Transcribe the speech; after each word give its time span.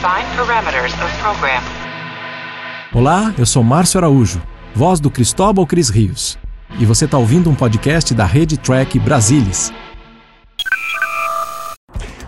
Define 0.00 0.34
parameters 0.34 0.94
of 0.94 1.14
program. 1.18 1.62
Olá, 2.94 3.34
eu 3.36 3.44
sou 3.44 3.62
Márcio 3.62 3.98
Araújo, 3.98 4.40
voz 4.74 4.98
do 4.98 5.10
Cristóbal 5.10 5.66
Cris 5.66 5.90
Rios. 5.90 6.38
E 6.78 6.86
você 6.86 7.04
está 7.04 7.18
ouvindo 7.18 7.50
um 7.50 7.54
podcast 7.54 8.14
da 8.14 8.24
Rede 8.24 8.56
Track 8.56 8.98
Brasilis. 8.98 9.70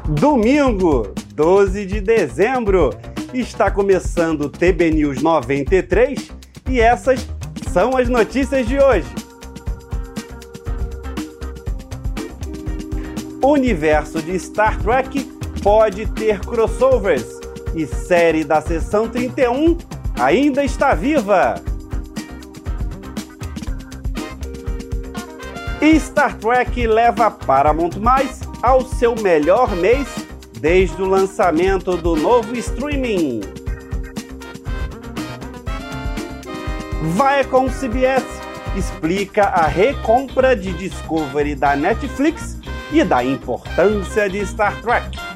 Domingo, 0.06 1.14
12 1.35 1.87
de 1.87 2.03
dezembro, 2.03 2.90
está 3.33 3.71
começando 3.71 4.43
o 4.43 4.51
TB 4.51 4.91
News 4.91 5.23
93 5.23 6.31
e 6.69 6.79
essas 6.79 7.27
são 7.71 7.97
as 7.97 8.07
notícias 8.07 8.69
de 8.69 8.79
hoje. 8.79 9.09
O 13.43 13.53
universo 13.53 14.21
de 14.21 14.39
Star 14.39 14.79
Trek 14.83 15.23
pode 15.63 16.05
ter 16.12 16.39
crossovers 16.41 17.41
e 17.75 17.87
série 17.87 18.45
da 18.45 18.61
Seção 18.61 19.09
31 19.09 19.77
ainda 20.19 20.65
está 20.65 20.95
viva. 20.95 21.55
E 25.80 25.99
Star 25.99 26.37
Trek 26.39 26.87
leva 26.87 27.30
Paramount 27.30 27.97
Mais 28.01 28.41
ao 28.63 28.83
seu 28.83 29.16
melhor 29.16 29.75
mês 29.75 30.07
desde 30.61 31.03
o 31.03 31.07
lançamento 31.07 31.97
do 31.97 32.15
novo 32.15 32.57
streaming. 32.57 33.41
Viacom 37.16 37.69
CBS 37.69 38.25
explica 38.77 39.45
a 39.45 39.66
recompra 39.66 40.55
de 40.55 40.73
Discovery 40.73 41.57
da 41.57 41.75
Netflix 41.75 42.59
e 42.93 43.02
da 43.02 43.25
importância 43.25 44.30
de 44.30 44.47
Star 44.47 44.80
Trek. 44.83 45.32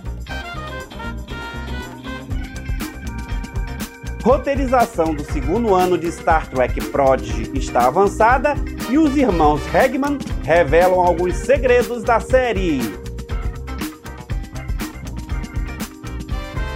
Roteirização 4.26 5.14
do 5.14 5.22
segundo 5.22 5.72
ano 5.72 5.96
de 5.96 6.10
Star 6.10 6.50
Trek 6.50 6.84
Prodigy 6.86 7.48
está 7.54 7.86
avançada 7.86 8.56
e 8.90 8.98
os 8.98 9.16
irmãos 9.16 9.62
Hegman 9.72 10.18
revelam 10.42 11.00
alguns 11.00 11.36
segredos 11.36 12.02
da 12.02 12.18
série. 12.18 12.80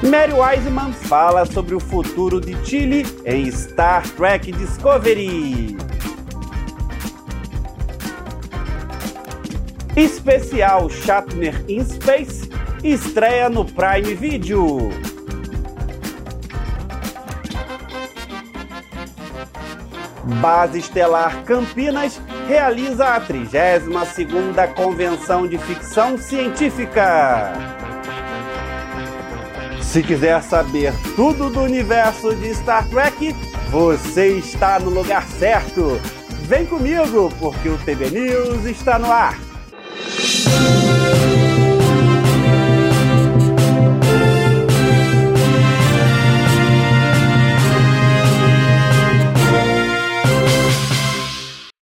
Mary 0.01 0.33
Wiseman 0.33 0.93
fala 0.93 1.45
sobre 1.45 1.75
o 1.75 1.81
futuro 1.81 2.41
de 2.41 2.57
Chile 2.65 3.05
em 3.25 3.51
Star 3.51 4.09
Trek 4.11 4.53
Discovery. 4.53 5.77
Especial 9.97 10.89
Shatner 10.89 11.65
in 11.69 11.85
Space 11.85 12.49
estreia 12.85 13.51
no 13.51 13.65
Prime 13.65 14.15
Video. 14.15 15.10
Base 20.25 20.79
Estelar 20.79 21.43
Campinas 21.45 22.21
realiza 22.47 23.05
a 23.07 23.21
32ª 23.21 24.75
Convenção 24.75 25.47
de 25.47 25.59
Ficção 25.59 26.19
Científica. 26.19 27.53
Se 29.81 30.03
quiser 30.03 30.43
saber 30.43 30.93
tudo 31.17 31.51
do 31.51 31.63
universo 31.63 32.35
de 32.37 32.55
Star 32.55 32.87
Trek, 32.89 33.35
você 33.71 34.39
está 34.39 34.79
no 34.79 34.91
lugar 34.91 35.25
certo. 35.25 36.01
Vem 36.43 36.65
comigo, 36.67 37.33
porque 37.39 37.69
o 37.69 37.79
TB 37.79 38.11
News 38.11 38.65
está 38.67 38.99
no 38.99 39.11
ar. 39.11 39.37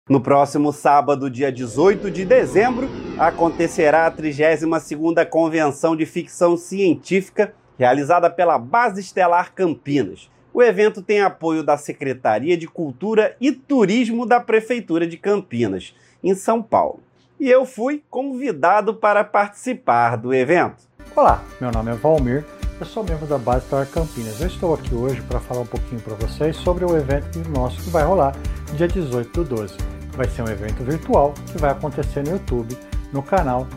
No 0.08 0.22
próximo 0.22 0.72
sábado, 0.72 1.32
dia 1.32 1.52
18 1.52 2.12
de 2.12 2.26
dezembro, 2.26 2.88
acontecerá 3.18 4.06
a 4.06 4.12
32ª 4.12 5.26
Convenção 5.26 5.96
de 5.96 6.06
Ficção 6.06 6.56
Científica, 6.56 7.56
realizada 7.76 8.30
pela 8.30 8.60
Base 8.60 9.02
Estelar 9.02 9.52
Campinas. 9.56 10.30
O 10.54 10.62
evento 10.62 11.02
tem 11.02 11.22
apoio 11.22 11.64
da 11.64 11.76
Secretaria 11.76 12.56
de 12.56 12.68
Cultura 12.68 13.36
e 13.42 13.52
Turismo 13.52 14.28
da 14.28 14.40
Prefeitura 14.40 15.08
de 15.08 15.18
Campinas, 15.18 15.96
em 16.24 16.36
São 16.36 16.62
Paulo. 16.62 17.00
E 17.40 17.50
eu 17.50 17.66
fui 17.66 18.04
convidado 18.08 18.94
para 18.94 19.24
participar 19.24 20.18
do 20.18 20.32
evento. 20.32 20.88
Olá, 21.16 21.44
meu 21.60 21.72
nome 21.72 21.92
é 21.92 21.96
Valmir, 21.96 22.46
eu 22.80 22.86
sou 22.86 23.04
membro 23.04 23.26
da 23.26 23.40
Base 23.40 23.64
Estelar 23.64 23.88
Campinas. 23.88 24.40
Eu 24.40 24.46
estou 24.46 24.76
aqui 24.76 24.94
hoje 24.94 25.20
para 25.24 25.40
falar 25.40 25.62
um 25.62 25.66
pouquinho 25.66 26.00
para 26.00 26.14
vocês 26.14 26.56
sobre 26.58 26.86
o 26.86 26.96
evento 26.96 27.40
nosso 27.50 27.82
que 27.82 27.90
vai 27.90 28.04
rolar 28.04 28.36
dia 28.76 28.88
18 28.88 29.44
do 29.44 29.56
12 29.56 29.95
vai 30.16 30.28
ser 30.30 30.42
um 30.42 30.48
evento 30.48 30.84
virtual 30.84 31.34
que 31.52 31.58
vai 31.58 31.72
acontecer 31.72 32.24
no 32.24 32.32
YouTube, 32.32 32.78
no 33.12 33.22
canal 33.22 33.68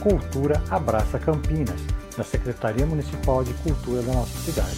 Cultura 0.00 0.62
Abraça 0.70 1.18
Campinas, 1.18 1.80
da 2.16 2.24
Secretaria 2.24 2.86
Municipal 2.86 3.42
de 3.42 3.52
Cultura 3.54 4.02
da 4.02 4.12
nossa 4.12 4.38
cidade. 4.38 4.76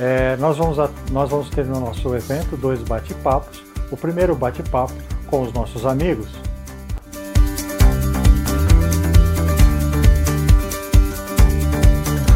É, 0.00 0.36
nós, 0.36 0.56
vamos 0.56 0.78
a, 0.78 0.90
nós 1.12 1.30
vamos 1.30 1.48
ter 1.50 1.64
no 1.64 1.78
nosso 1.78 2.14
evento 2.14 2.56
dois 2.56 2.82
bate-papos. 2.82 3.62
O 3.90 3.96
primeiro 3.96 4.34
bate-papo 4.34 4.92
com 5.26 5.42
os 5.42 5.52
nossos 5.52 5.86
amigos. 5.86 6.28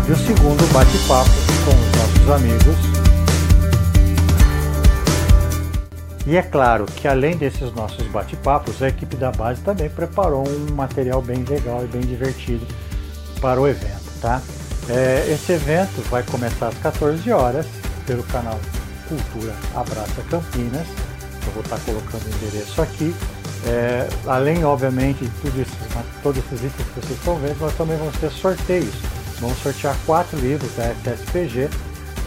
E 0.07 0.13
o 0.13 0.17
segundo 0.17 0.73
bate-papo 0.73 1.31
com 1.65 1.71
os 1.71 1.99
nossos 1.99 2.31
amigos 2.31 2.98
E 6.29 6.37
é 6.37 6.43
claro 6.43 6.85
que 6.85 7.09
além 7.09 7.39
desses 7.39 7.73
nossos 7.73 8.07
bate-papos, 8.09 8.83
a 8.83 8.89
equipe 8.89 9.17
da 9.17 9.33
base 9.33 9.63
também 9.63 9.89
preparou 9.89 10.47
um 10.47 10.75
material 10.75 11.23
bem 11.23 11.43
legal 11.43 11.83
e 11.83 11.87
bem 11.87 12.03
divertido 12.03 12.67
para 13.41 13.59
o 13.59 13.67
evento, 13.67 14.05
tá? 14.21 14.43
É, 14.91 15.27
esse 15.33 15.53
evento 15.53 16.03
vai 16.11 16.23
começar 16.23 16.69
às 16.69 16.77
14 16.81 17.33
horas 17.33 17.65
pelo 18.07 18.23
canal 18.25 18.61
Cultura 19.09 19.55
Abraça 19.75 20.21
Campinas. 20.29 20.87
Eu 21.47 21.53
vou 21.55 21.63
estar 21.63 21.79
colocando 21.81 22.23
o 22.27 22.37
endereço 22.37 22.83
aqui. 22.83 23.15
É, 23.67 24.07
além, 24.27 24.63
obviamente, 24.67 25.25
de 25.25 25.31
tudo 25.41 25.63
isso, 25.63 25.73
todos 26.23 26.45
esses 26.45 26.63
itens 26.63 26.89
que 26.89 27.01
vocês 27.01 27.19
estão 27.19 27.37
vendo, 27.37 27.59
nós 27.59 27.75
também 27.75 27.97
vamos 27.97 28.15
ter 28.19 28.31
sorteios. 28.31 28.95
Vamos 29.41 29.57
sortear 29.63 29.97
quatro 30.05 30.39
livros 30.39 30.71
da 30.77 30.91
SSPG 30.91 31.71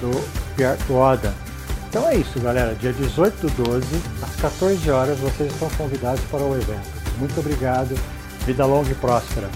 do 0.02 0.56
Pierre 0.56 0.80
Rodan. 0.90 1.51
Então 1.92 2.08
é 2.08 2.16
isso, 2.16 2.40
galera. 2.40 2.74
Dia 2.74 2.94
18 2.94 3.48
do 3.48 3.64
12, 3.66 3.86
às 4.24 4.38
14 4.38 4.90
horas, 4.90 5.20
vocês 5.20 5.52
estão 5.52 5.70
convidados 5.72 6.24
para 6.32 6.40
o 6.40 6.56
evento. 6.56 6.90
Muito 7.18 7.38
obrigado. 7.38 7.96
Vida 8.46 8.66
longa 8.66 8.90
e 8.90 8.96
próspera. 8.96 9.50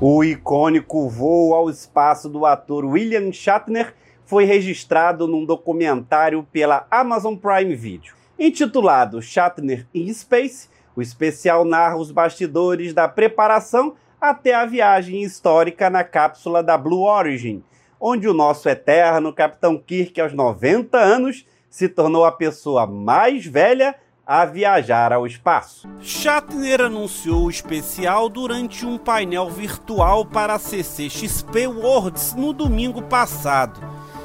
O 0.00 0.22
icônico 0.22 1.08
voo 1.08 1.56
ao 1.56 1.68
espaço 1.68 2.28
do 2.28 2.46
ator 2.46 2.84
William 2.84 3.32
Shatner 3.32 3.94
foi 4.24 4.44
registrado 4.44 5.26
num 5.26 5.44
documentário 5.44 6.46
pela 6.52 6.86
Amazon 6.88 7.34
Prime 7.34 7.74
Video. 7.74 8.23
Intitulado 8.46 9.22
Shatner 9.22 9.86
in 9.94 10.12
Space, 10.12 10.68
o 10.94 11.00
especial 11.00 11.64
narra 11.64 11.96
os 11.96 12.10
bastidores 12.10 12.92
da 12.92 13.08
preparação 13.08 13.94
até 14.20 14.52
a 14.52 14.66
viagem 14.66 15.22
histórica 15.22 15.88
na 15.88 16.04
cápsula 16.04 16.62
da 16.62 16.76
Blue 16.76 17.04
Origin, 17.04 17.64
onde 17.98 18.28
o 18.28 18.34
nosso 18.34 18.68
eterno 18.68 19.32
Capitão 19.32 19.78
Kirk, 19.78 20.20
aos 20.20 20.34
90 20.34 20.98
anos, 20.98 21.46
se 21.70 21.88
tornou 21.88 22.26
a 22.26 22.32
pessoa 22.32 22.86
mais 22.86 23.46
velha 23.46 23.94
a 24.26 24.44
viajar 24.44 25.10
ao 25.10 25.26
espaço. 25.26 25.88
Shatner 26.00 26.82
anunciou 26.82 27.46
o 27.46 27.50
especial 27.50 28.28
durante 28.28 28.84
um 28.84 28.98
painel 28.98 29.48
virtual 29.48 30.26
para 30.26 30.52
a 30.52 30.58
CCXP 30.58 31.66
Worlds 31.66 32.34
no 32.34 32.52
domingo 32.52 33.00
passado. 33.00 33.80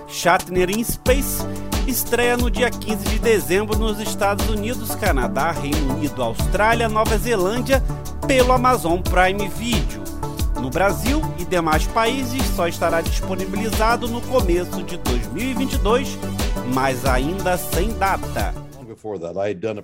Shatner 0.10 0.69
in 0.69 0.83
Space 0.83 1.42
estreia 1.89 2.38
no 2.38 2.51
dia 2.51 2.69
15 2.69 3.03
de 3.03 3.19
dezembro 3.19 3.77
nos 3.77 4.00
Estados 4.00 4.47
Unidos, 4.47 4.95
Canadá, 4.95 5.51
Reino 5.51 5.95
Unido, 5.95 6.21
Austrália, 6.21 6.88
Nova 6.88 7.18
Zelândia 7.18 7.83
pelo 8.27 8.51
Amazon 8.51 9.01
Prime 9.01 9.50
Video. 9.50 10.03
No 10.62 10.69
Brasil 10.69 11.19
e 11.39 11.45
demais 11.45 11.88
países 11.88 12.44
só 12.56 12.68
estará 12.68 13.01
disponibilizado 13.01 14.07
no 14.07 14.21
começo 14.21 14.83
de 14.83 14.97
2022, 14.97 16.18
mas 16.74 17.06
ainda 17.06 17.57
sem 17.57 17.91
data. 17.97 18.53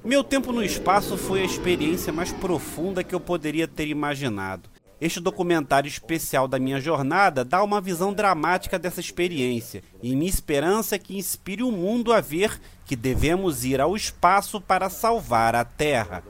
Meu 0.03 0.23
tempo 0.23 0.51
no 0.51 0.63
espaço 0.63 1.17
foi 1.17 1.41
a 1.41 1.45
experiência 1.45 2.13
mais 2.13 2.31
profunda 2.31 3.03
que 3.03 3.15
eu 3.15 3.19
poderia 3.19 3.67
ter 3.67 3.87
imaginado. 3.87 4.74
Este 4.99 5.19
documentário 5.19 5.89
especial 5.89 6.47
da 6.47 6.57
minha 6.57 6.79
jornada 6.79 7.43
dá 7.43 7.61
uma 7.61 7.81
visão 7.81 8.13
dramática 8.13 8.79
dessa 8.79 9.01
experiência, 9.01 9.83
e 10.01 10.15
minha 10.15 10.29
esperança 10.29 10.95
é 10.95 10.99
que 10.99 11.17
inspire 11.17 11.63
o 11.63 11.71
mundo 11.71 12.13
a 12.13 12.21
ver 12.21 12.59
que 12.85 12.95
devemos 12.95 13.65
ir 13.65 13.81
ao 13.81 13.93
espaço 13.93 14.61
para 14.61 14.89
salvar 14.89 15.53
a 15.53 15.65
Terra. 15.65 16.23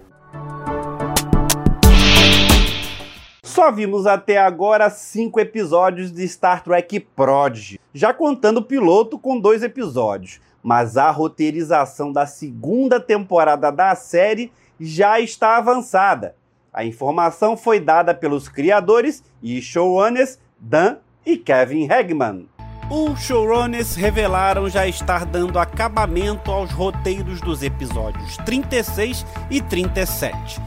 Só 3.44 3.72
vimos 3.72 4.08
até 4.08 4.40
agora 4.40 4.90
cinco 4.90 5.40
episódios 5.40 6.12
de 6.12 6.28
Star 6.28 6.64
Trek 6.64 7.00
Prodigy, 7.16 7.80
já 7.94 8.16
contando 8.16 8.58
o 8.58 8.66
piloto 8.66 9.20
com 9.20 9.40
dois 9.40 9.62
episódios. 9.62 10.42
Mas 10.64 10.98
a 10.98 11.12
roteirização 11.12 12.12
da 12.12 12.26
segunda 12.26 13.00
temporada 13.00 13.72
da 13.72 13.94
série 13.94 14.52
já 14.80 15.20
está 15.20 15.58
avançada. 15.58 16.36
A 16.76 16.84
informação 16.84 17.56
foi 17.56 17.80
dada 17.80 18.14
pelos 18.14 18.50
criadores 18.50 19.24
e 19.42 19.62
showrunners 19.62 20.38
Dan 20.60 20.98
e 21.26 21.38
Kevin 21.38 21.90
Hegman. 21.90 22.50
Os 22.92 23.22
showrunners 23.22 23.96
revelaram 23.96 24.70
já 24.70 24.86
estar 24.86 25.26
dando 25.26 25.58
acabamento 25.58 26.52
aos 26.52 26.72
roteiros 26.72 27.40
dos 27.40 27.64
episódios 27.64 28.36
36 28.46 29.26
e 29.50 29.62
37 29.62 30.62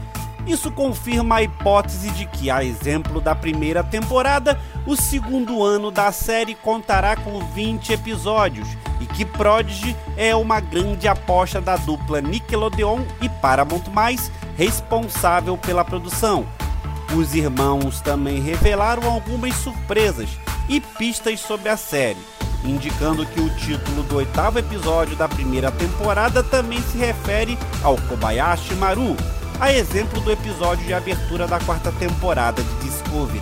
isso 0.49 0.71
confirma 0.71 1.35
a 1.35 1.43
hipótese 1.43 2.09
de 2.09 2.25
que, 2.25 2.49
a 2.49 2.63
exemplo 2.63 3.21
da 3.21 3.35
primeira 3.35 3.83
temporada, 3.83 4.59
o 4.87 4.95
segundo 4.95 5.63
ano 5.63 5.91
da 5.91 6.11
série 6.11 6.55
contará 6.55 7.15
com 7.15 7.39
20 7.39 7.93
episódios 7.93 8.67
e 8.99 9.05
que 9.05 9.25
Prodigy 9.25 9.95
é 10.17 10.35
uma 10.35 10.59
grande 10.59 11.07
aposta 11.07 11.61
da 11.61 11.75
dupla 11.75 12.19
Nickelodeon 12.19 13.01
e 13.21 13.29
Paramount+, 13.29 13.91
responsável 14.59 15.57
pela 15.57 15.85
produção. 15.85 16.45
Os 17.15 17.33
irmãos 17.33 18.01
também 18.01 18.41
revelaram 18.41 19.09
algumas 19.09 19.55
surpresas 19.55 20.29
e 20.67 20.81
pistas 20.81 21.39
sobre 21.39 21.69
a 21.69 21.77
série, 21.77 22.19
indicando 22.65 23.25
que 23.25 23.39
o 23.39 23.49
título 23.55 24.03
do 24.03 24.17
oitavo 24.17 24.59
episódio 24.59 25.15
da 25.15 25.29
primeira 25.29 25.71
temporada 25.71 26.43
também 26.43 26.81
se 26.81 26.97
refere 26.97 27.57
ao 27.81 27.95
Kobayashi 27.95 28.75
Maru, 28.75 29.15
a 29.61 29.71
exemplo 29.71 30.19
do 30.19 30.29
episódio 30.29 30.85
de 30.85 30.93
abertura 30.93 31.47
da 31.47 31.61
quarta 31.61 31.89
temporada 31.93 32.61
de 32.61 32.89
Discovery. 32.89 33.39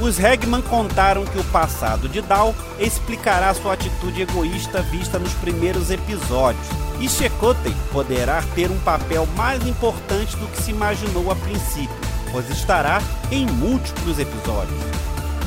Os 0.00 0.18
Hegman 0.18 0.62
contaram 0.62 1.24
que 1.26 1.38
o 1.38 1.44
passado 1.44 2.08
de 2.08 2.20
Dal 2.20 2.56
explicará 2.80 3.54
sua 3.54 3.74
atitude 3.74 4.22
egoísta 4.22 4.82
vista 4.82 5.16
nos 5.16 5.32
primeiros 5.34 5.92
episódios, 5.92 6.66
e 7.00 7.08
Chakotay 7.08 7.74
poderá 7.90 8.42
ter 8.54 8.70
um 8.70 8.78
papel 8.80 9.26
mais 9.34 9.66
importante 9.66 10.36
do 10.36 10.46
que 10.48 10.62
se 10.62 10.70
imaginou 10.70 11.30
a 11.30 11.34
princípio, 11.34 11.96
pois 12.30 12.48
estará 12.50 13.02
em 13.30 13.46
múltiplos 13.46 14.18
episódios. 14.18 14.78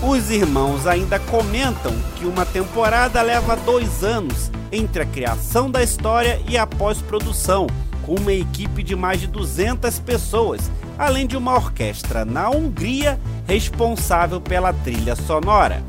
Os 0.02 0.30
irmãos 0.32 0.86
ainda 0.86 1.20
comentam 1.20 1.94
que 2.18 2.26
uma 2.26 2.46
temporada 2.46 3.22
leva 3.22 3.56
dois 3.56 4.04
anos 4.04 4.52
entre 4.72 5.04
a 5.04 5.06
criação 5.06 5.70
da 5.70 5.82
história 5.82 6.42
e 6.50 6.58
a 6.58 6.66
pós-produção, 6.66 7.68
com 8.02 8.16
uma 8.16 8.34
equipe 8.34 8.84
de 8.84 8.96
mais 8.96 9.22
de 9.22 9.28
200 9.28 10.00
pessoas, 10.00 10.70
além 10.98 11.26
de 11.26 11.38
uma 11.38 11.54
orquestra 11.54 12.26
na 12.26 12.50
Hungria 12.50 13.20
responsável 13.48 14.42
pela 14.42 14.74
trilha 14.74 15.16
sonora. 15.16 15.82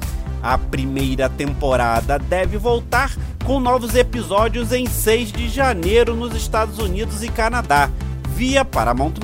A 0.42 0.58
primeira 0.58 1.28
temporada 1.28 2.18
deve 2.18 2.58
voltar 2.58 3.16
com 3.44 3.60
novos 3.60 3.94
episódios 3.94 4.72
em 4.72 4.86
6 4.86 5.30
de 5.30 5.48
janeiro 5.50 6.16
nos 6.16 6.34
Estados 6.34 6.78
Unidos 6.78 7.22
e 7.22 7.28
Canadá, 7.28 7.90
via 8.30 8.64
Paramount+. 8.64 9.20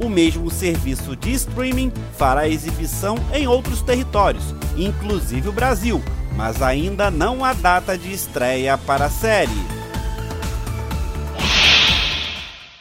O 0.00 0.08
mesmo 0.08 0.50
serviço 0.50 1.14
de 1.14 1.32
streaming 1.32 1.92
fará 2.16 2.48
exibição 2.48 3.14
em 3.32 3.46
outros 3.46 3.82
territórios, 3.82 4.54
inclusive 4.74 5.50
o 5.50 5.52
Brasil, 5.52 6.02
mas 6.34 6.62
ainda 6.62 7.10
não 7.10 7.44
há 7.44 7.52
data 7.52 7.96
de 7.96 8.10
estreia 8.10 8.78
para 8.78 9.04
a 9.04 9.10
série. 9.10 9.50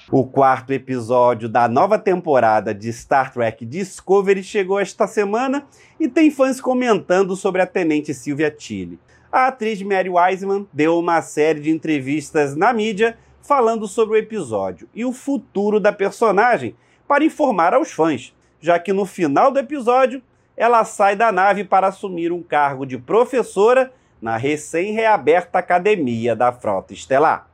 O 0.10 0.26
quarto 0.26 0.72
episódio 0.72 1.50
da 1.50 1.68
nova 1.68 2.00
temporada 2.00 2.74
de 2.74 2.92
Star 2.94 3.34
Trek 3.34 3.66
Discovery 3.66 4.42
chegou 4.42 4.80
esta 4.80 5.06
semana 5.06 5.66
e 6.00 6.08
tem 6.08 6.32
fãs 6.32 6.62
comentando 6.62 7.36
sobre 7.36 7.62
a 7.62 7.68
tenente 7.68 8.14
Sylvia 8.14 8.50
Tilly. 8.50 8.98
A 9.32 9.48
atriz 9.48 9.82
Mary 9.82 10.10
Wiseman 10.10 10.68
deu 10.74 11.00
uma 11.00 11.22
série 11.22 11.62
de 11.62 11.72
entrevistas 11.72 12.54
na 12.54 12.74
mídia 12.74 13.18
falando 13.42 13.88
sobre 13.88 14.16
o 14.16 14.20
episódio 14.20 14.90
e 14.94 15.06
o 15.06 15.14
futuro 15.14 15.80
da 15.80 15.94
personagem 15.94 16.76
para 17.08 17.24
informar 17.24 17.74
aos 17.74 17.92
fãs, 17.92 18.36
já 18.60 18.78
que 18.78 18.92
no 18.92 19.06
final 19.06 19.50
do 19.50 19.58
episódio 19.58 20.22
ela 20.58 20.84
sai 20.84 21.16
da 21.16 21.32
nave 21.32 21.64
para 21.64 21.88
assumir 21.88 22.32
um 22.32 22.44
cargo 22.44 22.86
de 22.86 22.98
professora 22.98 23.94
na 24.22 24.36
recém-reaberta 24.36 25.60
academia 25.60 26.36
da 26.36 26.52
Frota 26.52 26.94
Estelar. 26.94 27.51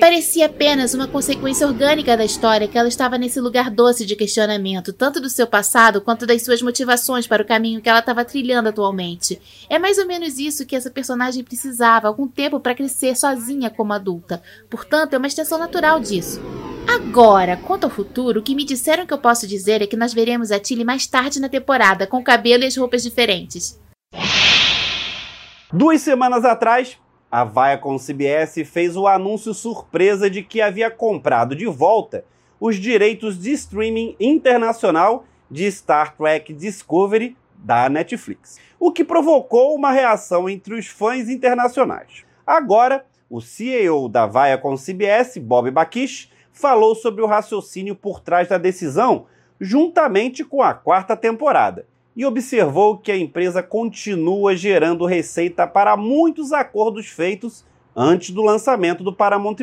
Parecia 0.00 0.46
apenas 0.46 0.92
uma 0.92 1.06
consequência 1.06 1.66
orgânica 1.66 2.16
da 2.16 2.24
história 2.24 2.66
que 2.66 2.76
ela 2.76 2.88
estava 2.88 3.16
nesse 3.16 3.40
lugar 3.40 3.70
doce 3.70 4.04
de 4.04 4.16
questionamento, 4.16 4.92
tanto 4.92 5.20
do 5.20 5.30
seu 5.30 5.46
passado 5.46 6.00
quanto 6.00 6.26
das 6.26 6.42
suas 6.42 6.60
motivações 6.60 7.26
para 7.28 7.42
o 7.42 7.46
caminho 7.46 7.80
que 7.80 7.88
ela 7.88 8.00
estava 8.00 8.24
trilhando 8.24 8.68
atualmente. 8.68 9.40
É 9.70 9.78
mais 9.78 9.98
ou 9.98 10.06
menos 10.06 10.38
isso 10.38 10.66
que 10.66 10.74
essa 10.74 10.90
personagem 10.90 11.44
precisava, 11.44 12.08
algum 12.08 12.26
tempo 12.26 12.58
para 12.58 12.74
crescer 12.74 13.16
sozinha 13.16 13.70
como 13.70 13.92
adulta. 13.92 14.42
Portanto, 14.68 15.14
é 15.14 15.18
uma 15.18 15.28
extensão 15.28 15.58
natural 15.58 16.00
disso. 16.00 16.40
Agora, 16.88 17.56
quanto 17.56 17.84
ao 17.84 17.90
futuro, 17.90 18.40
o 18.40 18.42
que 18.42 18.54
me 18.54 18.64
disseram 18.64 19.06
que 19.06 19.14
eu 19.14 19.18
posso 19.18 19.46
dizer 19.46 19.80
é 19.80 19.86
que 19.86 19.96
nós 19.96 20.12
veremos 20.12 20.50
a 20.50 20.58
Tilly 20.58 20.84
mais 20.84 21.06
tarde 21.06 21.40
na 21.40 21.48
temporada, 21.48 22.06
com 22.06 22.18
o 22.18 22.24
cabelo 22.24 22.64
e 22.64 22.66
as 22.66 22.76
roupas 22.76 23.02
diferentes. 23.02 23.78
Duas 25.72 26.00
semanas 26.00 26.44
atrás, 26.44 26.96
a 27.30 27.44
Viacom 27.44 27.98
CBS 27.98 28.64
fez 28.64 28.96
o 28.96 29.06
anúncio 29.06 29.52
surpresa 29.52 30.30
de 30.30 30.42
que 30.42 30.60
havia 30.60 30.90
comprado 30.90 31.54
de 31.56 31.66
volta 31.66 32.24
os 32.58 32.76
direitos 32.76 33.38
de 33.38 33.52
streaming 33.52 34.16
internacional 34.18 35.24
de 35.50 35.70
Star 35.70 36.16
Trek 36.16 36.52
Discovery 36.52 37.36
da 37.56 37.88
Netflix, 37.88 38.58
o 38.78 38.92
que 38.92 39.04
provocou 39.04 39.74
uma 39.74 39.90
reação 39.90 40.48
entre 40.48 40.74
os 40.74 40.86
fãs 40.86 41.28
internacionais. 41.28 42.24
Agora, 42.46 43.04
o 43.28 43.40
CEO 43.40 44.08
da 44.08 44.26
Viacom 44.26 44.76
CBS, 44.76 45.38
Bob 45.38 45.70
Bakish, 45.70 46.30
falou 46.52 46.94
sobre 46.94 47.22
o 47.22 47.26
raciocínio 47.26 47.94
por 47.94 48.20
trás 48.20 48.48
da 48.48 48.56
decisão, 48.56 49.26
juntamente 49.60 50.44
com 50.44 50.62
a 50.62 50.72
quarta 50.72 51.16
temporada, 51.16 51.86
e 52.16 52.24
observou 52.24 52.96
que 52.96 53.12
a 53.12 53.16
empresa 53.16 53.62
continua 53.62 54.56
gerando 54.56 55.04
receita 55.04 55.66
para 55.66 55.96
muitos 55.98 56.50
acordos 56.50 57.08
feitos 57.08 57.62
antes 57.94 58.30
do 58.30 58.42
lançamento 58.42 59.04
do 59.04 59.12
Paramount+. 59.12 59.62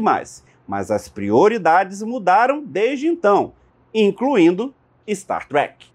Mas 0.67 0.91
as 0.91 1.09
prioridades 1.09 2.03
mudaram 2.03 2.63
desde 2.63 3.07
então, 3.07 3.53
incluindo 3.91 4.73
Star 5.09 5.47
Trek. 5.47 5.92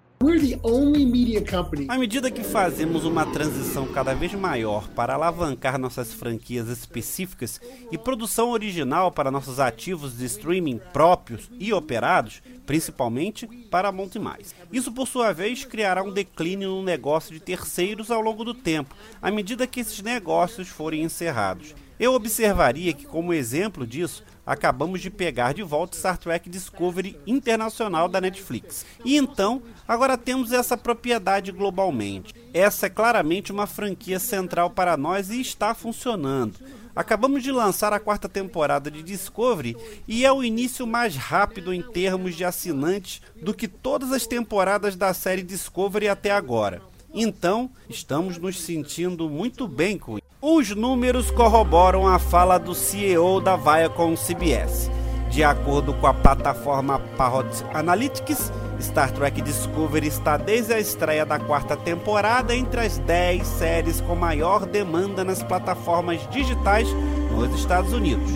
À 1.89 1.97
medida 1.97 2.29
que 2.29 2.43
fazemos 2.43 3.05
uma 3.05 3.25
transição 3.25 3.87
cada 3.87 4.15
vez 4.15 4.35
maior 4.35 4.89
para 4.89 5.15
alavancar 5.15 5.79
nossas 5.79 6.13
franquias 6.13 6.69
específicas 6.69 7.61
e 7.93 7.97
produção 7.97 8.51
original 8.51 9.13
para 9.13 9.31
nossos 9.31 9.61
ativos 9.61 10.19
de 10.19 10.25
streaming 10.25 10.81
próprios 10.93 11.49
e 11.61 11.73
operados, 11.73 12.43
principalmente 12.67 13.47
para 13.71 13.93
Monte 13.93 14.19
Mais. 14.19 14.57
Isso, 14.73 14.91
por 14.91 15.07
sua 15.07 15.33
vez, 15.33 15.65
criará 15.65 16.03
um 16.03 16.13
declínio 16.13 16.71
no 16.71 16.83
negócio 16.83 17.33
de 17.33 17.39
terceiros 17.39 18.11
ao 18.11 18.21
longo 18.21 18.45
do 18.45 18.55
tempo, 18.55 18.97
à 19.23 19.31
medida 19.31 19.69
que 19.69 19.79
esses 19.79 20.03
negócios 20.03 20.67
forem 20.69 21.05
encerrados. 21.05 21.77
Eu 21.99 22.15
observaria 22.15 22.93
que, 22.93 23.05
como 23.05 23.33
exemplo 23.33 23.85
disso, 23.85 24.23
acabamos 24.47 25.01
de 25.01 25.11
pegar 25.11 25.53
de 25.53 25.65
volta 25.65 25.97
Star 25.97 26.17
Trek 26.17 26.49
Discovery 26.49 27.19
Internacional 27.27 28.09
da 28.09 28.21
Netflix. 28.21 28.87
E 29.05 29.17
então, 29.17 29.61
agora 29.89 30.19
temos 30.19 30.53
essa 30.53 30.77
propriedade 30.77 31.51
globalmente. 31.51 32.35
Essa 32.55 32.87
é 32.87 32.91
claramente 32.91 33.51
uma 33.51 33.67
franquia 33.67 34.21
central 34.21 34.69
para 34.71 34.97
nós 34.97 35.31
e 35.31 35.41
está 35.41 35.75
funcionando. 35.75 36.55
Acabamos 36.95 37.43
de 37.43 37.53
lançar 37.53 37.93
a 37.93 38.01
quarta 38.01 38.29
temporada 38.29 38.91
de 38.91 39.03
Discovery 39.03 39.77
e 40.07 40.27
é 40.27 40.33
o 40.33 40.45
início 40.45 40.87
mais 40.87 41.17
rápido 41.17 41.73
em 41.73 41.81
termos 41.81 42.35
de 42.35 42.45
assinantes 42.45 43.23
do 43.41 43.55
que 43.55 43.69
todas 43.69 44.13
as 44.13 44.27
temporadas 44.27 44.97
da 44.97 45.15
série 45.15 45.43
Discovery 45.43 46.09
até 46.09 46.33
agora. 46.33 46.83
Então, 47.15 47.71
estamos 47.89 48.37
nos 48.37 48.61
sentindo 48.61 49.31
muito 49.31 49.67
bem 49.67 49.97
com 49.97 50.19
isso. 50.19 50.27
Os 50.41 50.71
números 50.71 51.31
corroboram 51.31 52.07
a 52.07 52.19
fala 52.19 52.59
do 52.59 52.75
CEO 52.75 53.41
da 53.41 53.57
Viacom 53.57 54.15
CBS. 54.15 54.91
De 55.31 55.45
acordo 55.45 55.95
com 55.95 56.07
a 56.07 56.15
plataforma 56.15 56.99
Parrot 57.17 57.65
Analytics, 57.73 58.53
Star 58.81 59.11
Trek 59.13 59.43
Discovery 59.43 60.07
está 60.07 60.37
desde 60.37 60.73
a 60.73 60.79
estreia 60.79 61.27
da 61.27 61.39
quarta 61.39 61.77
temporada 61.77 62.55
entre 62.55 62.81
as 62.81 62.99
10 62.99 63.47
séries 63.47 64.01
com 64.01 64.15
maior 64.15 64.65
demanda 64.65 65.25
nas 65.25 65.43
plataformas 65.43 66.21
digitais 66.31 66.89
nos 67.31 67.59
Estados 67.59 67.93
Unidos. 67.93 68.31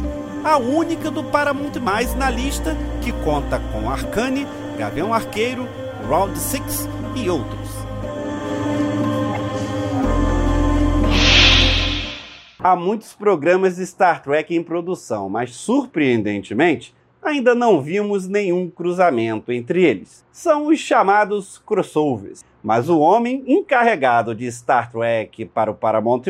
A 0.45 0.57
única 0.57 1.11
do 1.11 1.23
Paramount 1.23 1.77
Mais 1.81 2.15
na 2.15 2.29
lista, 2.29 2.77
que 3.01 3.13
conta 3.25 3.61
com 3.73 3.89
Arcane, 3.89 4.47
Gavião 4.77 5.15
Arqueiro, 5.15 5.69
Round 6.09 6.37
6 6.37 6.89
e 7.15 7.31
outros. 7.31 7.71
Há 12.59 12.77
muitos 12.77 13.13
programas 13.13 13.77
de 13.77 13.87
Star 13.87 14.23
Trek 14.23 14.55
em 14.55 14.63
produção, 14.63 15.29
mas 15.29 15.55
surpreendentemente, 15.55 16.95
ainda 17.23 17.55
não 17.55 17.81
vimos 17.81 18.27
nenhum 18.27 18.69
cruzamento 18.69 19.53
entre 19.53 19.85
eles. 19.85 20.25
São 20.33 20.67
os 20.67 20.79
chamados 20.79 21.59
crossovers. 21.65 22.45
Mas 22.63 22.89
o 22.89 22.99
homem 22.99 23.43
encarregado 23.47 24.35
de 24.35 24.51
Star 24.51 24.91
Trek 24.91 25.47
para 25.47 25.71
o 25.71 25.75
Paramount+, 25.75 26.23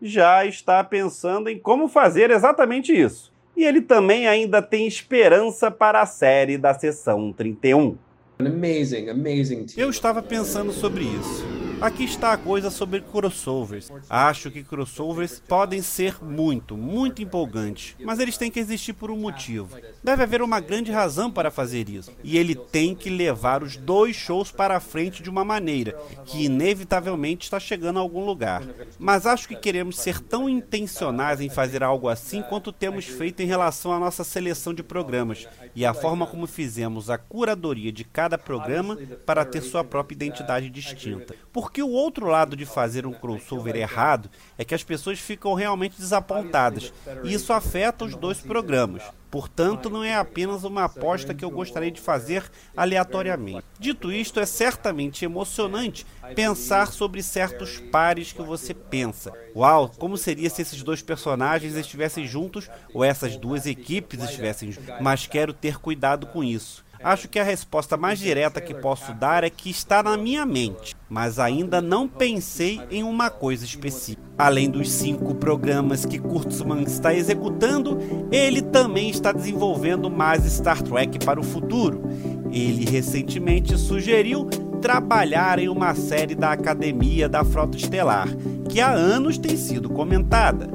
já 0.00 0.44
está 0.44 0.82
pensando 0.84 1.48
em 1.48 1.58
como 1.58 1.88
fazer 1.88 2.30
exatamente 2.30 2.92
isso. 2.92 3.32
E 3.56 3.64
ele 3.64 3.82
também 3.82 4.28
ainda 4.28 4.62
tem 4.62 4.86
esperança 4.86 5.70
para 5.70 6.00
a 6.00 6.06
série 6.06 6.56
da 6.56 6.72
Sessão 6.72 7.32
31. 7.32 7.96
Amazing, 8.38 9.08
amazing 9.08 9.66
Eu 9.76 9.90
estava 9.90 10.22
pensando 10.22 10.72
sobre 10.72 11.02
isso. 11.04 11.57
Aqui 11.80 12.04
está 12.04 12.32
a 12.32 12.36
coisa 12.36 12.70
sobre 12.70 13.00
crossovers. 13.00 13.88
Acho 14.10 14.50
que 14.50 14.64
crossovers 14.64 15.40
podem 15.46 15.80
ser 15.80 16.16
muito, 16.24 16.76
muito 16.76 17.22
empolgantes, 17.22 17.94
mas 18.04 18.18
eles 18.18 18.36
têm 18.36 18.50
que 18.50 18.58
existir 18.58 18.94
por 18.94 19.12
um 19.12 19.16
motivo. 19.16 19.78
Deve 20.02 20.24
haver 20.24 20.42
uma 20.42 20.58
grande 20.58 20.90
razão 20.90 21.30
para 21.30 21.52
fazer 21.52 21.88
isso. 21.88 22.10
E 22.24 22.36
ele 22.36 22.56
tem 22.56 22.96
que 22.96 23.08
levar 23.08 23.62
os 23.62 23.76
dois 23.76 24.16
shows 24.16 24.50
para 24.50 24.80
frente 24.80 25.22
de 25.22 25.30
uma 25.30 25.44
maneira 25.44 25.96
que 26.24 26.46
inevitavelmente 26.46 27.44
está 27.44 27.60
chegando 27.60 27.98
a 27.98 28.02
algum 28.02 28.24
lugar. 28.24 28.64
Mas 28.98 29.24
acho 29.24 29.46
que 29.46 29.54
queremos 29.54 29.98
ser 29.98 30.20
tão 30.20 30.48
intencionais 30.48 31.40
em 31.40 31.48
fazer 31.48 31.84
algo 31.84 32.08
assim 32.08 32.42
quanto 32.42 32.72
temos 32.72 33.04
feito 33.04 33.40
em 33.40 33.46
relação 33.46 33.92
à 33.92 34.00
nossa 34.00 34.24
seleção 34.24 34.74
de 34.74 34.82
programas 34.82 35.46
e 35.76 35.86
a 35.86 35.94
forma 35.94 36.26
como 36.26 36.46
fizemos 36.48 37.08
a 37.08 37.16
curadoria 37.16 37.92
de 37.92 38.02
cada 38.02 38.36
programa 38.36 38.98
para 39.24 39.44
ter 39.44 39.62
sua 39.62 39.84
própria 39.84 40.16
identidade 40.16 40.68
distinta. 40.70 41.36
Por 41.52 41.67
porque 41.68 41.82
o 41.82 41.90
outro 41.90 42.26
lado 42.26 42.56
de 42.56 42.64
fazer 42.64 43.04
um 43.04 43.12
crossover 43.12 43.76
errado 43.76 44.30
é 44.56 44.64
que 44.64 44.74
as 44.74 44.82
pessoas 44.82 45.18
ficam 45.18 45.52
realmente 45.52 46.00
desapontadas. 46.00 46.94
E 47.22 47.34
isso 47.34 47.52
afeta 47.52 48.06
os 48.06 48.14
dois 48.14 48.40
programas. 48.40 49.02
Portanto, 49.30 49.90
não 49.90 50.02
é 50.02 50.16
apenas 50.16 50.64
uma 50.64 50.84
aposta 50.84 51.34
que 51.34 51.44
eu 51.44 51.50
gostaria 51.50 51.90
de 51.90 52.00
fazer 52.00 52.50
aleatoriamente. 52.74 53.66
Dito 53.78 54.10
isto, 54.10 54.40
é 54.40 54.46
certamente 54.46 55.26
emocionante 55.26 56.06
pensar 56.34 56.90
sobre 56.90 57.22
certos 57.22 57.78
pares 57.78 58.32
que 58.32 58.40
você 58.40 58.72
pensa. 58.72 59.30
Uau, 59.54 59.90
como 59.98 60.16
seria 60.16 60.48
se 60.48 60.62
esses 60.62 60.82
dois 60.82 61.02
personagens 61.02 61.74
estivessem 61.74 62.26
juntos 62.26 62.70
ou 62.94 63.04
essas 63.04 63.36
duas 63.36 63.66
equipes 63.66 64.22
estivessem 64.22 64.72
juntas? 64.72 65.02
Mas 65.02 65.26
quero 65.26 65.52
ter 65.52 65.76
cuidado 65.76 66.28
com 66.28 66.42
isso. 66.42 66.87
Acho 67.02 67.28
que 67.28 67.38
a 67.38 67.44
resposta 67.44 67.96
mais 67.96 68.18
direta 68.18 68.60
que 68.60 68.74
posso 68.74 69.12
dar 69.14 69.44
é 69.44 69.50
que 69.50 69.70
está 69.70 70.02
na 70.02 70.16
minha 70.16 70.44
mente, 70.44 70.96
mas 71.08 71.38
ainda 71.38 71.80
não 71.80 72.08
pensei 72.08 72.80
em 72.90 73.04
uma 73.04 73.30
coisa 73.30 73.64
específica. 73.64 74.22
Além 74.36 74.68
dos 74.68 74.90
cinco 74.90 75.34
programas 75.34 76.04
que 76.04 76.18
Kurtzman 76.18 76.82
está 76.82 77.14
executando, 77.14 77.98
ele 78.32 78.62
também 78.62 79.10
está 79.10 79.30
desenvolvendo 79.30 80.10
mais 80.10 80.44
Star 80.44 80.82
Trek 80.82 81.24
para 81.24 81.40
o 81.40 81.44
futuro. 81.44 82.02
Ele 82.50 82.84
recentemente 82.84 83.78
sugeriu 83.78 84.46
trabalhar 84.80 85.58
em 85.58 85.68
uma 85.68 85.94
série 85.94 86.34
da 86.34 86.52
Academia 86.52 87.28
da 87.28 87.44
Frota 87.44 87.76
Estelar, 87.76 88.28
que 88.68 88.80
há 88.80 88.90
anos 88.90 89.38
tem 89.38 89.56
sido 89.56 89.88
comentada 89.88 90.68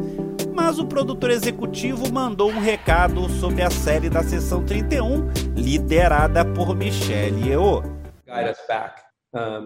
mas 0.53 0.77
o 0.77 0.85
produtor 0.85 1.31
executivo 1.31 2.11
mandou 2.11 2.49
um 2.49 2.59
recado 2.59 3.27
sobre 3.39 3.61
a 3.61 3.69
série 3.69 4.09
da 4.09 4.23
Sessão 4.23 4.63
31, 4.63 5.29
liderada 5.55 6.45
por 6.45 6.75
Michelle 6.75 7.49
Yeoh. 7.49 7.81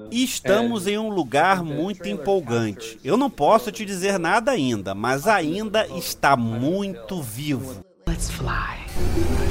Estamos 0.09 0.87
em 0.87 0.97
um 0.97 1.09
lugar 1.09 1.61
muito 1.61 2.07
empolgante. 2.07 2.97
Eu 3.03 3.17
não 3.17 3.29
posso 3.29 3.71
te 3.71 3.83
dizer 3.83 4.17
nada 4.17 4.51
ainda, 4.51 4.95
mas 4.95 5.27
ainda 5.27 5.85
está 5.87 6.37
muito 6.37 7.21
vivo. 7.21 7.83
Let's 8.07 8.31
fly. 8.31 9.46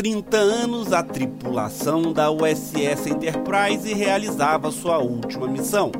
30 0.00 0.34
anos, 0.34 0.94
a 0.94 1.02
tripulação 1.02 2.10
da 2.10 2.30
USS 2.30 3.06
Enterprise 3.06 3.92
realizava 3.92 4.70
sua 4.70 4.96
última 4.96 5.46
missão. 5.46 5.92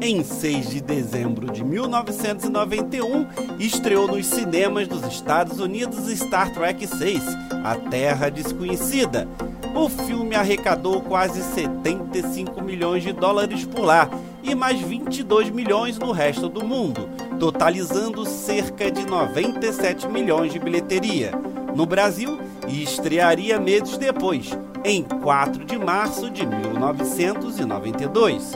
Em 0.00 0.22
6 0.22 0.70
de 0.70 0.80
dezembro 0.80 1.50
de 1.50 1.64
1991, 1.64 3.26
estreou 3.58 4.06
nos 4.06 4.26
cinemas 4.26 4.86
dos 4.86 5.02
Estados 5.12 5.58
Unidos 5.58 6.06
Star 6.16 6.54
Trek 6.54 6.86
VI, 6.86 7.20
A 7.64 7.74
Terra 7.74 8.30
Desconhecida. 8.30 9.26
O 9.74 9.88
filme 9.88 10.36
arrecadou 10.36 11.02
quase 11.02 11.42
75 11.42 12.62
milhões 12.62 13.02
de 13.02 13.12
dólares 13.12 13.64
por 13.64 13.80
lá 13.80 14.08
e 14.44 14.54
mais 14.54 14.80
22 14.80 15.50
milhões 15.50 15.98
no 15.98 16.12
resto 16.12 16.48
do 16.48 16.64
mundo, 16.64 17.08
totalizando 17.40 18.24
cerca 18.24 18.88
de 18.88 19.04
97 19.04 20.06
milhões 20.06 20.52
de 20.52 20.60
bilheteria. 20.60 21.32
No 21.74 21.86
Brasil, 21.86 22.38
e 22.68 22.82
estrearia 22.82 23.58
meses 23.58 23.96
depois, 23.96 24.50
em 24.84 25.02
4 25.02 25.64
de 25.64 25.78
março 25.78 26.28
de 26.30 26.46
1992. 26.46 28.52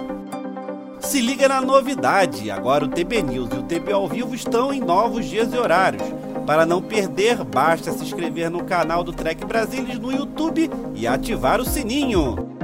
Se 1.00 1.20
liga 1.20 1.48
na 1.48 1.60
novidade, 1.60 2.50
agora 2.50 2.84
o 2.84 2.88
TB 2.88 3.22
News 3.22 3.50
e 3.52 3.58
o 3.58 3.62
TB 3.62 3.92
ao 3.92 4.08
vivo 4.08 4.34
estão 4.34 4.72
em 4.72 4.80
novos 4.80 5.26
dias 5.26 5.52
e 5.52 5.56
horários. 5.56 6.02
Para 6.46 6.66
não 6.66 6.82
perder, 6.82 7.44
basta 7.44 7.92
se 7.92 8.04
inscrever 8.04 8.50
no 8.50 8.64
canal 8.64 9.04
do 9.04 9.12
Trek 9.12 9.44
Brasilis 9.44 9.98
no 9.98 10.12
YouTube 10.12 10.70
e 10.94 11.06
ativar 11.06 11.60
o 11.60 11.64
sininho. 11.64 12.55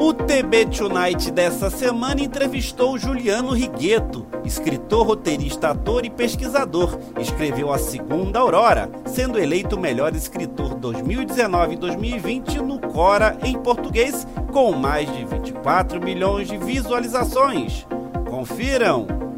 O 0.00 0.14
TB 0.14 0.64
Tonight 0.64 1.30
dessa 1.30 1.68
semana 1.68 2.22
entrevistou 2.22 2.96
Juliano 2.96 3.52
Rigueto, 3.52 4.26
escritor, 4.42 5.06
roteirista, 5.06 5.72
ator 5.72 6.06
e 6.06 6.10
pesquisador. 6.10 6.98
Escreveu 7.20 7.70
A 7.70 7.76
Segunda 7.76 8.38
Aurora, 8.38 8.90
sendo 9.04 9.38
eleito 9.38 9.76
o 9.76 9.78
melhor 9.78 10.16
escritor 10.16 10.74
2019 10.76 11.74
e 11.74 11.76
2020 11.76 12.62
no 12.62 12.80
Cora 12.80 13.36
em 13.44 13.58
português, 13.58 14.26
com 14.50 14.72
mais 14.72 15.06
de 15.12 15.22
24 15.26 16.02
milhões 16.02 16.48
de 16.48 16.56
visualizações. 16.56 17.86
Confiram! 18.30 19.29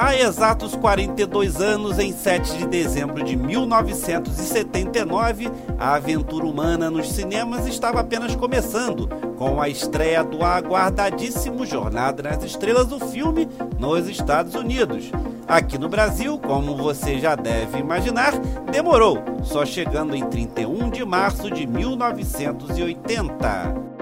Há 0.00 0.16
exatos 0.16 0.76
42 0.76 1.60
anos, 1.60 1.98
em 1.98 2.12
7 2.12 2.58
de 2.58 2.68
dezembro 2.68 3.24
de 3.24 3.34
1979, 3.34 5.50
a 5.76 5.94
aventura 5.94 6.46
humana 6.46 6.88
nos 6.88 7.10
cinemas 7.10 7.66
estava 7.66 7.98
apenas 7.98 8.36
começando, 8.36 9.08
com 9.36 9.60
a 9.60 9.68
estreia 9.68 10.22
do 10.22 10.44
aguardadíssimo 10.44 11.66
Jornada 11.66 12.22
nas 12.22 12.44
Estrelas 12.44 12.86
do 12.86 13.00
filme 13.00 13.48
nos 13.76 14.08
Estados 14.08 14.54
Unidos. 14.54 15.10
Aqui 15.48 15.76
no 15.76 15.88
Brasil, 15.88 16.38
como 16.38 16.76
você 16.76 17.18
já 17.18 17.34
deve 17.34 17.78
imaginar, 17.78 18.38
demorou, 18.70 19.18
só 19.42 19.66
chegando 19.66 20.14
em 20.14 20.24
31 20.24 20.90
de 20.90 21.04
março 21.04 21.50
de 21.50 21.66
1980. 21.66 23.97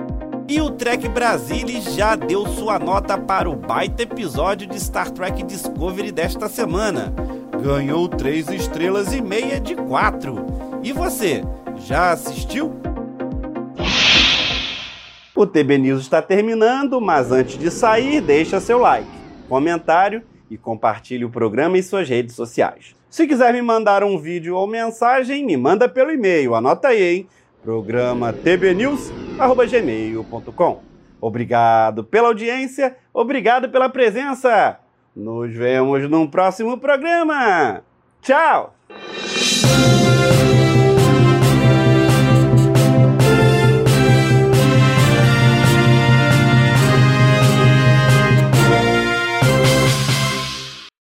E 0.49 0.61
o 0.61 0.71
Trek 0.71 1.09
Brasilis 1.09 1.97
já 1.97 2.15
deu 2.15 2.47
sua 2.47 2.79
nota 2.79 3.19
para 3.19 3.51
o 3.51 3.57
baita 3.57 4.05
episódio 4.05 4.69
de 4.69 4.79
Star 4.79 5.11
Trek 5.11 5.43
Discovery 5.43 6.13
desta 6.13 6.49
semana. 6.49 7.13
Ganhou 7.61 8.09
3 8.09 8.51
estrelas 8.51 9.13
e 9.13 9.21
meia 9.21 9.59
de 9.59 9.75
4. 9.75 10.37
E 10.85 10.93
você, 10.93 11.43
já 11.79 12.13
assistiu? 12.13 12.73
O 15.35 15.45
TB 15.45 15.79
News 15.79 16.03
está 16.03 16.23
terminando, 16.23 17.01
mas 17.01 17.33
antes 17.33 17.59
de 17.59 17.69
sair, 17.69 18.21
deixa 18.21 18.61
seu 18.61 18.79
like, 18.79 19.11
comentário 19.49 20.23
e 20.49 20.57
compartilhe 20.57 21.25
o 21.25 21.31
programa 21.31 21.77
em 21.77 21.83
suas 21.83 22.09
redes 22.09 22.37
sociais. 22.37 22.95
Se 23.11 23.27
quiser 23.27 23.53
me 23.53 23.63
mandar 23.63 24.05
um 24.05 24.17
vídeo 24.17 24.55
ou 24.55 24.69
mensagem, 24.69 25.45
me 25.45 25.57
manda 25.57 25.89
pelo 25.89 26.13
e-mail. 26.13 26.55
Anota 26.55 26.89
aí, 26.89 27.03
hein? 27.03 27.29
Programa 27.65 28.33
tbnews.com 28.33 29.26
gmail.com. 29.69 30.81
Obrigado 31.21 32.05
pela 32.05 32.29
audiência, 32.29 32.97
obrigado 33.13 33.69
pela 33.69 33.89
presença. 33.89 34.79
Nos 35.15 35.55
vemos 35.55 36.09
num 36.11 36.27
próximo 36.27 36.79
programa. 36.79 37.83
Tchau! 38.21 38.75